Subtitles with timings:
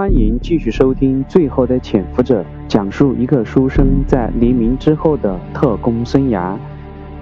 [0.00, 6.56] 欢迎继续收听《最后的潜伏者》，讲述一个书生在黎明之后的特工生涯。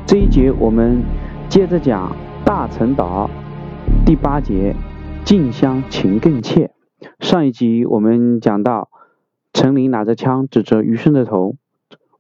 [0.07, 1.03] 这一节我们
[1.49, 2.15] 接着讲
[2.45, 3.29] 大陈岛
[4.07, 4.77] 第八节
[5.27, 6.71] “近乡情更怯”。
[7.19, 8.91] 上一集我们讲到，
[9.53, 11.57] 陈林拿着枪指着余生的头，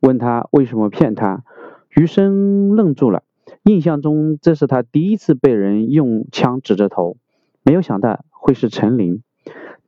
[0.00, 1.44] 问他为什么骗他。
[1.90, 3.22] 余生愣住了，
[3.62, 7.16] 印象中这是他第一次被人用枪指着头，
[7.62, 9.22] 没有想到会是陈林。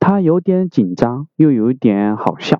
[0.03, 2.59] 他有点紧张，又有点好笑。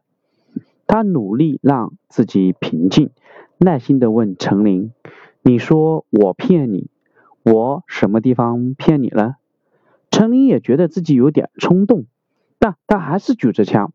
[0.85, 3.09] 他努力让自己平静，
[3.57, 4.91] 耐心地问陈林
[5.41, 6.91] ：“你说我骗你，
[7.41, 9.37] 我什么地方骗你了？”
[10.11, 12.05] 陈林也觉得自己有点冲动，
[12.59, 13.91] 但他还是举着枪：“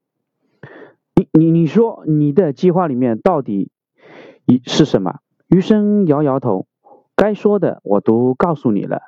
[1.14, 3.70] 你你你说你的计划里面到底
[4.44, 6.66] 一是什么？”余生摇摇头
[7.14, 9.02] ：“该说的我都告诉你了，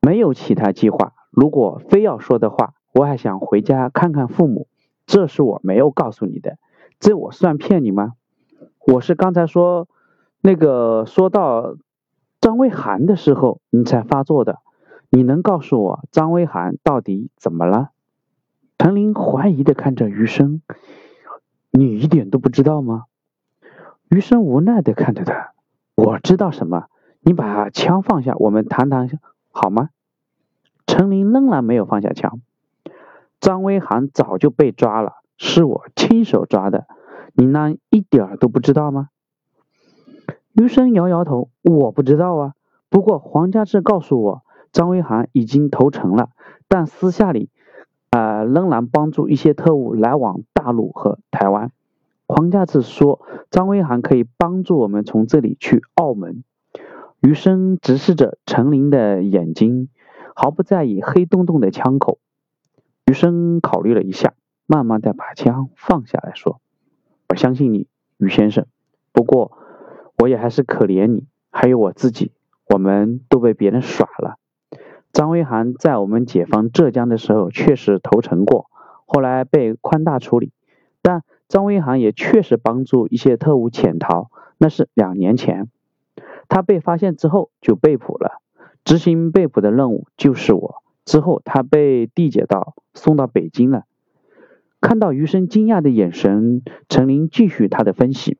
[0.00, 1.12] 没有其他计划。
[1.30, 4.66] 如果非要说的话。”我还想回家看看父母，
[5.06, 6.58] 这是我没有告诉你的，
[6.98, 8.14] 这我算骗你吗？
[8.88, 9.86] 我是刚才说
[10.40, 11.76] 那个说到
[12.40, 14.58] 张威涵的时候，你才发作的。
[15.10, 17.90] 你能告诉我张威涵到底怎么了？
[18.78, 20.60] 陈林怀疑的看着余生，
[21.70, 23.04] 你一点都不知道吗？
[24.08, 25.52] 余生无奈的看着他，
[25.94, 26.86] 我知道什么？
[27.20, 29.08] 你把枪放下，我们谈谈
[29.52, 29.90] 好吗？
[30.84, 32.40] 陈林仍然没有放下枪。
[33.40, 36.86] 张威涵早就被抓了，是我亲手抓的，
[37.34, 39.08] 你那一点儿都不知道吗？
[40.52, 42.52] 余生摇摇头，我不知道啊。
[42.90, 46.30] 不过黄家志告诉我，张威涵已经投诚了，
[46.66, 47.50] 但私下里，
[48.10, 51.70] 呃，仍然帮助一些特务来往大陆和台湾。
[52.26, 56.42] 黄家志说，张威涵可以帮助我们从这里去澳门。
[57.20, 59.88] 余生直视着陈林的眼睛，
[60.34, 62.18] 毫不在意黑洞洞的枪口。
[63.08, 64.34] 余生考虑了一下，
[64.66, 66.60] 慢慢的把枪放下来说
[67.30, 67.86] ：“我相信你，
[68.18, 68.66] 余先生。
[69.12, 69.56] 不过，
[70.18, 72.32] 我也还是可怜你，还有我自己。
[72.68, 74.36] 我们都被别人耍了。
[75.10, 78.66] 张威涵在我们解放浙江的时候确实投诚过，
[79.06, 80.52] 后来被宽大处理。
[81.00, 85.70] 但张威涵也确实帮助一些特务潜逃，那是两年前。
[86.46, 88.42] 他被发现之后就被捕了，
[88.84, 93.84] 执行被捕的任务就是我。”之后，他被递解到送到北京了。
[94.78, 96.60] 看到余生惊讶的眼神，
[96.90, 98.36] 陈林继续他的分析：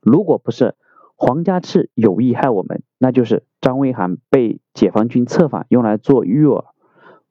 [0.00, 0.74] 如果不是
[1.14, 6.64] 黄家炽有意害我们，那就是张威涵被解放军策反，用来做诱饵。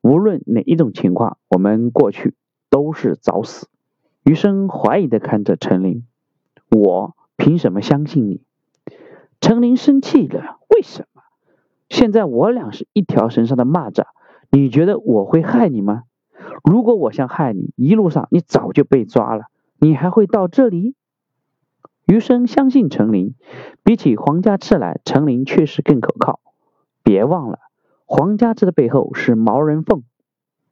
[0.02, 2.36] 无论哪一种情况，我们过去
[2.70, 3.68] 都是找死。
[4.24, 6.06] 余生怀疑的看着陈林
[6.70, 8.44] ：“我凭什么相信你？”
[9.42, 11.24] 陈林生气了：“为什么？
[11.90, 14.06] 现在我俩是一条绳上的蚂蚱。”
[14.52, 16.04] 你觉得我会害你吗？
[16.64, 19.46] 如果我想害你，一路上你早就被抓了，
[19.80, 20.96] 你还会到这里？
[22.06, 23.36] 余生相信陈林，
[23.84, 26.40] 比起黄家志来，陈林确实更可靠。
[27.04, 27.60] 别忘了，
[28.06, 30.04] 黄家志的背后是毛人凤。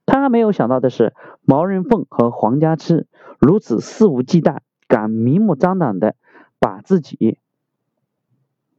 [0.05, 3.07] 他没有想到的是，毛人凤和黄家志
[3.39, 6.15] 如此肆无忌惮，敢明目张胆的
[6.59, 7.37] 把自己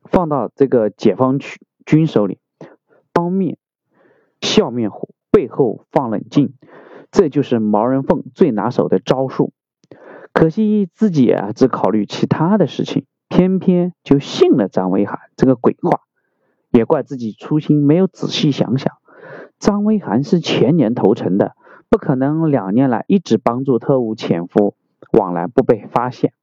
[0.04, 2.38] 放到这个解放区军手里，
[3.12, 3.56] 当面。
[4.40, 6.54] 笑面虎背后放冷静，
[7.10, 9.52] 这就是毛人凤最拿手的招数。
[10.32, 16.02] 可惜自己啊，只考虑其他的事情，偏偏就信了张威涵这个鬼话。
[16.70, 18.98] 也怪自己粗心，没有仔细想想。
[19.58, 21.56] 张威涵是前年投诚的，
[21.88, 24.76] 不可能两年来一直帮助特务潜伏
[25.12, 26.34] 往来不被发现。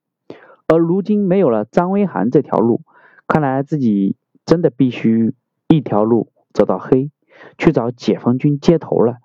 [0.67, 2.81] 而如今没有了张威涵这条路，
[3.27, 5.35] 看来自己真的必须
[5.69, 7.11] 一条路走到黑。
[7.57, 9.17] 去找解放军接头了，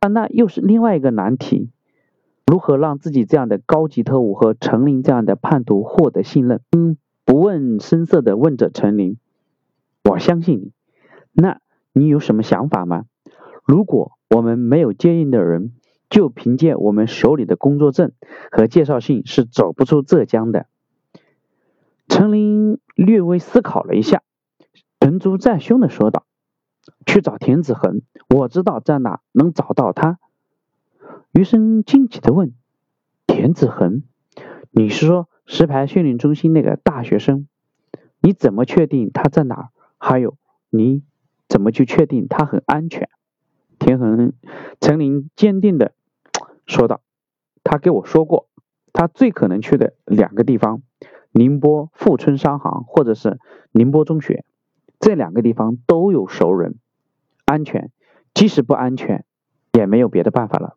[0.00, 1.70] 但那又是另外一个难题：
[2.46, 6.60] 如何让自己这样的高级特务和陈林这样的叛徒获得信任？
[6.70, 9.18] 嗯，不问声色的问着陈林
[10.08, 10.72] ：“我相信你，
[11.32, 11.60] 那
[11.92, 13.04] 你有什么想法吗？
[13.64, 15.72] 如果我们没有接应的人，
[16.08, 18.12] 就凭借我们手里的工作证
[18.50, 20.66] 和介绍信是走不出浙江的。”
[22.08, 24.22] 陈林略微思考了一下，
[25.00, 26.24] 沉足在胸的说道。
[27.06, 30.18] 去找田子恒，我知道在哪能找到他。
[31.32, 32.54] 余生惊奇的问
[33.26, 34.02] ：“田子恒，
[34.70, 37.46] 你是说石牌训练中心那个大学生？
[38.20, 39.70] 你怎么确定他在哪？
[39.98, 40.36] 还有，
[40.70, 41.02] 你
[41.48, 43.08] 怎么去确定他很安全？”
[43.78, 44.32] 田恒，
[44.80, 45.92] 陈林坚定的
[46.66, 47.00] 说道
[47.62, 48.48] ：“他给我说过，
[48.92, 50.82] 他最可能去的两个地方：
[51.30, 53.38] 宁波富春商行，或者是
[53.72, 54.44] 宁波中学。”
[55.00, 56.76] 这两个地方都有熟人，
[57.44, 57.90] 安全，
[58.34, 59.24] 即使不安全，
[59.72, 60.76] 也没有别的办法了。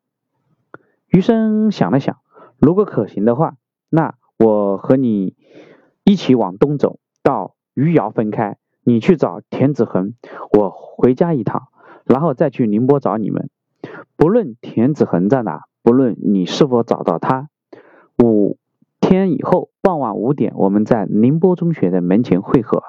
[1.07, 2.17] 余生想了想，
[2.59, 3.55] 如果可行的话，
[3.89, 5.35] 那我和你
[6.03, 8.57] 一起往东走，到余姚分开。
[8.83, 10.15] 你去找田子恒，
[10.57, 11.67] 我回家一趟，
[12.03, 13.47] 然后再去宁波找你们。
[14.15, 17.49] 不论田子恒在哪，不论你是否找到他，
[18.23, 18.57] 五
[18.99, 22.85] 天以后傍晚五点，我们在宁波中学的门前汇合，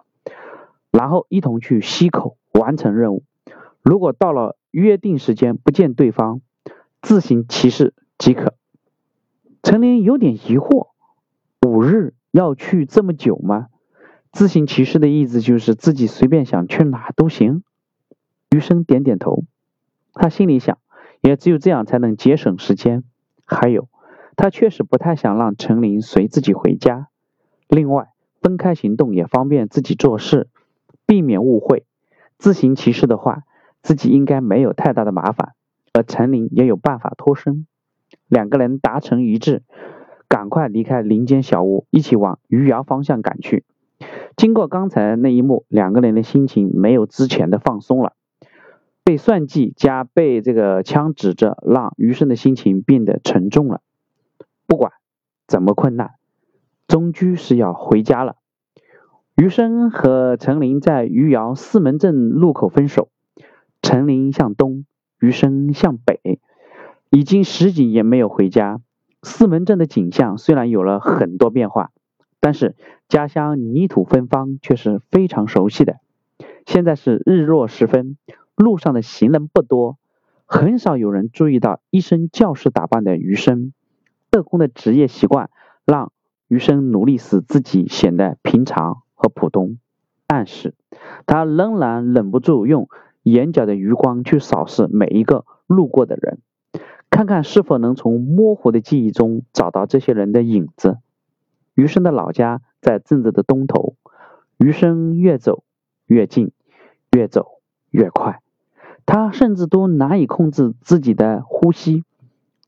[0.93, 3.25] 然后一同去溪口完成任务。
[3.83, 6.41] 如果到了约定时间不见对方，
[7.01, 8.55] 自行其事即可。
[9.63, 10.91] 陈林有点疑惑：
[11.67, 13.69] 五日要去这么久吗？
[14.31, 17.65] 自行其事的意思就是自己随便想去哪都行。
[18.51, 19.45] 余生点点头，
[20.13, 20.79] 他心里想，
[21.21, 23.03] 也只有这样才能节省时间。
[23.45, 23.89] 还有，
[24.37, 27.09] 他确实不太想让陈琳随自己回家。
[27.69, 28.09] 另外，
[28.41, 30.49] 分开行动也方便自己做事，
[31.07, 31.85] 避免误会。
[32.39, 33.43] 自行其事的话，
[33.83, 35.53] 自己应该没有太大的麻烦，
[35.93, 37.67] 而陈琳也有办法脱身。
[38.29, 39.63] 两个人达成一致，
[40.29, 43.65] 赶快离开林间小屋，一起往余姚方向赶去。
[44.37, 48.15] 经过刚才那一幕，两个人的心情没有之前的放松了。
[49.05, 53.81] 被算计加被这个枪指着，让余生的心情变得沉重了。
[54.67, 54.93] 不管
[55.47, 56.13] 怎么困难，
[56.87, 58.37] 终究是要回家了。
[59.35, 63.09] 余生和陈林在余姚四门镇路口分手，
[63.81, 64.85] 陈林向东，
[65.21, 66.39] 余生向北，
[67.11, 68.81] 已经十几年没有回家。
[69.23, 71.91] 四门镇的景象虽然有了很多变化。
[72.45, 72.75] 但是
[73.09, 76.01] 家乡泥土芬芳却是非常熟悉的。
[76.67, 78.17] 现在是日落时分，
[78.57, 79.97] 路上的行人不多，
[80.45, 83.73] 很少有人注意到一身教师打扮的余生。
[84.33, 85.51] 特工的职业习惯
[85.87, 86.11] 让
[86.49, 89.79] 余生努力使自己显得平常和浦东，
[90.27, 90.75] 但是
[91.27, 92.89] 他仍然忍不住用
[93.23, 96.41] 眼角的余光去扫视每一个路过的人，
[97.09, 100.99] 看看是否能从模糊的记忆中找到这些人的影子。
[101.77, 103.95] 余生的老家在镇子的东头，
[104.59, 105.63] 余生越走
[106.07, 106.51] 越近，
[107.13, 107.61] 越走
[107.91, 108.41] 越快，
[109.07, 112.03] 他甚至都难以控制自己的呼吸。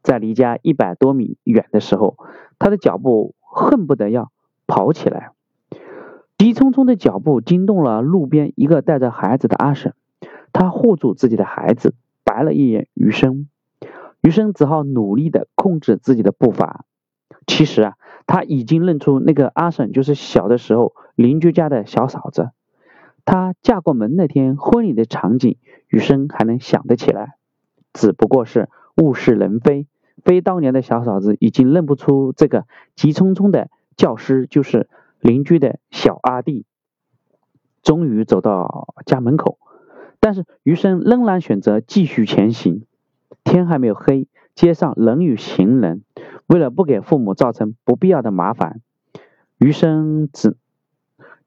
[0.03, 2.17] 在离家一百多米远的时候，
[2.59, 4.31] 他的脚步恨不得要
[4.67, 5.34] 跑起来。
[6.39, 9.95] 急匆匆的脚步惊动了路边一个带着孩子的阿婶，
[10.53, 11.95] 她护住自己的孩子，
[12.25, 13.49] 白了一眼余生，
[14.23, 16.85] 余生只好努力的控制自己的步伐。
[17.47, 17.95] 其实啊。
[18.27, 22.53] 他已经认出那个阿婶就是小的时候邻居家的小嫂子。
[23.27, 25.59] 她嫁过门那天婚礼的场景，
[25.89, 27.35] 余生还能想得起来。
[27.93, 29.87] 只不过是物是人非，
[30.25, 32.65] 非当年的小嫂子已经认不出这个
[32.97, 34.89] 急匆匆的教师就是
[35.25, 36.67] 邻居的小阿弟。
[37.82, 39.59] 终于走到家门口，
[40.21, 42.85] 但是余生仍然选择继续前行。
[43.43, 46.03] 天还没有黑，街上人与行人。
[46.47, 48.81] 为了不给父母造成不必要的麻烦，
[49.59, 50.56] 余生只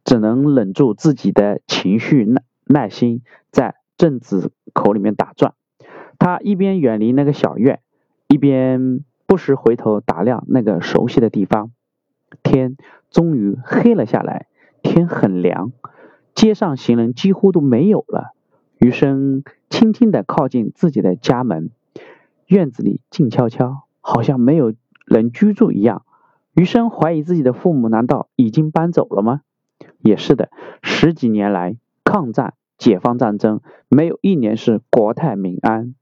[0.04, 3.22] 只能忍住自己的情绪，耐耐心
[3.52, 5.54] 在镇子口里面打转。
[6.20, 7.80] 他一边远离那个小院，
[8.28, 11.72] 一边不时回头打量那个熟悉的地方。
[12.44, 12.78] 天
[13.10, 14.48] 终于黑了下来，
[14.82, 15.72] 天很凉，
[16.36, 18.34] 街上行人几乎都没有了。
[18.80, 21.70] 余生轻轻地靠近自己的家门，
[22.46, 24.74] 院子里静悄悄，好像没有。
[25.10, 26.04] 人居住一样，
[26.54, 29.40] 余生怀疑自己的父母难道已经搬走了吗？
[30.00, 30.50] 也是的，
[30.82, 35.96] 十几年来，抗战、解放战争，没有一年是国泰民安。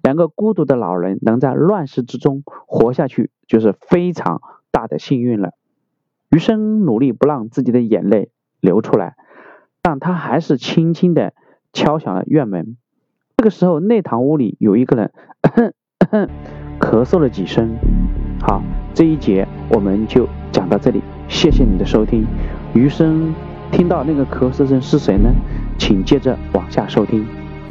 [0.00, 5.54] 两个孤独的老人能在乱世之中活下去，就是非常大的幸运了。
[6.32, 9.16] 余生努力不让自己的眼泪流出来，
[9.82, 11.34] 但他还是轻轻地
[11.74, 12.78] 敲响了院门。
[13.36, 15.12] 这个时候，内堂屋里有一个人
[16.80, 17.76] 咳嗽了几声。
[18.40, 18.62] 好，
[18.94, 22.26] 这一节我们就讲到这里，谢谢你的收听。
[22.74, 23.34] 余生
[23.70, 25.30] 听到那个咳嗽声是谁呢？
[25.78, 27.41] 请接着往下收听。